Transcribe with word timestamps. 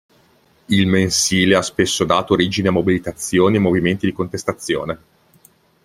Il 0.69 0.87
mensile 0.87 1.53
ha 1.55 1.61
spesso 1.61 2.05
dato 2.05 2.33
origine 2.33 2.69
a 2.69 2.71
mobilitazioni 2.71 3.57
e 3.57 3.59
movimenti 3.59 4.07
di 4.07 4.13
contestazione. 4.13 4.97